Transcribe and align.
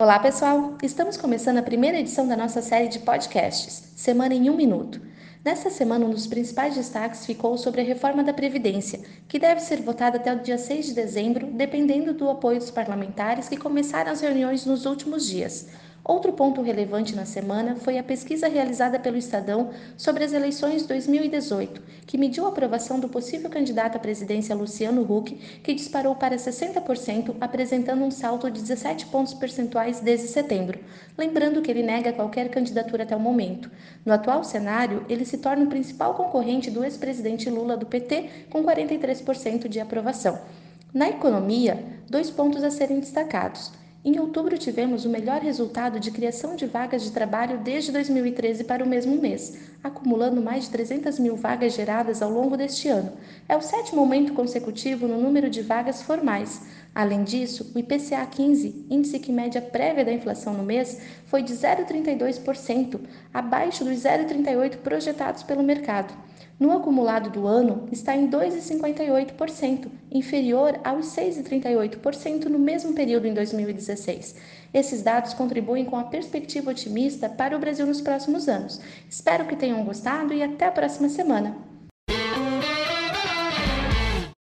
Olá, 0.00 0.18
pessoal! 0.18 0.78
Estamos 0.82 1.18
começando 1.18 1.58
a 1.58 1.62
primeira 1.62 2.00
edição 2.00 2.26
da 2.26 2.34
nossa 2.34 2.62
série 2.62 2.88
de 2.88 3.00
podcasts, 3.00 3.92
Semana 3.94 4.32
em 4.32 4.48
um 4.48 4.56
Minuto. 4.56 4.98
Nesta 5.44 5.68
semana, 5.68 6.06
um 6.06 6.10
dos 6.10 6.26
principais 6.26 6.74
destaques 6.74 7.26
ficou 7.26 7.58
sobre 7.58 7.82
a 7.82 7.84
reforma 7.84 8.24
da 8.24 8.32
Previdência, 8.32 9.00
que 9.28 9.38
deve 9.38 9.60
ser 9.60 9.82
votada 9.82 10.16
até 10.16 10.32
o 10.32 10.38
dia 10.40 10.56
6 10.56 10.86
de 10.86 10.94
dezembro, 10.94 11.48
dependendo 11.48 12.14
do 12.14 12.30
apoio 12.30 12.58
dos 12.58 12.70
parlamentares 12.70 13.46
que 13.46 13.58
começaram 13.58 14.10
as 14.10 14.22
reuniões 14.22 14.64
nos 14.64 14.86
últimos 14.86 15.28
dias. 15.28 15.68
Outro 16.02 16.32
ponto 16.32 16.62
relevante 16.62 17.14
na 17.14 17.26
semana 17.26 17.76
foi 17.76 17.98
a 17.98 18.02
pesquisa 18.02 18.48
realizada 18.48 18.98
pelo 18.98 19.18
Estadão 19.18 19.70
sobre 19.98 20.24
as 20.24 20.32
eleições 20.32 20.82
de 20.82 20.88
2018, 20.88 21.82
que 22.06 22.16
mediu 22.16 22.46
a 22.46 22.48
aprovação 22.48 22.98
do 22.98 23.08
possível 23.08 23.50
candidato 23.50 23.96
à 23.96 23.98
presidência 23.98 24.54
Luciano 24.54 25.02
Huck, 25.02 25.34
que 25.62 25.74
disparou 25.74 26.14
para 26.14 26.36
60%, 26.36 27.36
apresentando 27.38 28.02
um 28.02 28.10
salto 28.10 28.50
de 28.50 28.62
17 28.62 29.06
pontos 29.06 29.34
percentuais 29.34 30.00
desde 30.00 30.28
setembro. 30.28 30.80
Lembrando 31.18 31.60
que 31.60 31.70
ele 31.70 31.82
nega 31.82 32.14
qualquer 32.14 32.48
candidatura 32.48 33.02
até 33.02 33.14
o 33.14 33.20
momento. 33.20 33.70
No 34.04 34.14
atual 34.14 34.42
cenário, 34.42 35.04
ele 35.06 35.26
se 35.26 35.36
torna 35.36 35.64
o 35.64 35.68
principal 35.68 36.14
concorrente 36.14 36.70
do 36.70 36.82
ex-presidente 36.82 37.50
Lula 37.50 37.76
do 37.76 37.84
PT, 37.84 38.46
com 38.48 38.64
43% 38.64 39.68
de 39.68 39.78
aprovação. 39.78 40.40
Na 40.94 41.10
economia, 41.10 41.84
dois 42.08 42.30
pontos 42.30 42.64
a 42.64 42.70
serem 42.70 43.00
destacados. 43.00 43.79
Em 44.02 44.18
outubro, 44.18 44.56
tivemos 44.56 45.04
o 45.04 45.10
melhor 45.10 45.42
resultado 45.42 46.00
de 46.00 46.10
criação 46.10 46.56
de 46.56 46.64
vagas 46.64 47.02
de 47.02 47.10
trabalho 47.10 47.58
desde 47.58 47.92
2013 47.92 48.64
para 48.64 48.82
o 48.82 48.88
mesmo 48.88 49.20
mês, 49.20 49.58
acumulando 49.82 50.42
mais 50.42 50.64
de 50.64 50.70
300 50.70 51.18
mil 51.18 51.36
vagas 51.36 51.74
geradas 51.74 52.22
ao 52.22 52.30
longo 52.30 52.56
deste 52.56 52.88
ano. 52.88 53.12
É 53.48 53.56
o 53.56 53.60
sétimo 53.60 54.00
aumento 54.00 54.32
consecutivo 54.32 55.06
no 55.06 55.20
número 55.20 55.48
de 55.48 55.62
vagas 55.62 56.02
formais. 56.02 56.62
Além 56.94 57.24
disso, 57.24 57.72
o 57.74 57.78
IPCA 57.78 58.26
15, 58.26 58.86
índice 58.90 59.18
que 59.18 59.32
mede 59.32 59.56
a 59.56 59.62
prévia 59.62 60.04
da 60.04 60.12
inflação 60.12 60.54
no 60.54 60.62
mês, 60.62 61.00
foi 61.26 61.42
de 61.42 61.54
0,32%, 61.54 63.00
abaixo 63.32 63.84
dos 63.84 63.98
0,38% 63.98 64.78
projetados 64.78 65.42
pelo 65.42 65.62
mercado 65.62 66.12
no 66.60 66.72
acumulado 66.72 67.30
do 67.30 67.46
ano 67.46 67.88
está 67.90 68.14
em 68.14 68.28
2,58%, 68.28 69.88
inferior 70.12 70.78
aos 70.84 71.06
6,38% 71.06 72.44
no 72.44 72.58
mesmo 72.58 72.92
período 72.92 73.26
em 73.26 73.32
2016. 73.32 74.36
Esses 74.74 75.00
dados 75.00 75.32
contribuem 75.32 75.86
com 75.86 75.96
a 75.96 76.04
perspectiva 76.04 76.70
otimista 76.70 77.30
para 77.30 77.56
o 77.56 77.58
Brasil 77.58 77.86
nos 77.86 78.02
próximos 78.02 78.46
anos. 78.46 78.78
Espero 79.08 79.46
que 79.46 79.56
tenham 79.70 79.84
gostado 79.84 80.34
e 80.34 80.42
até 80.42 80.66
a 80.66 80.72
próxima 80.72 81.08
semana. 81.08 81.69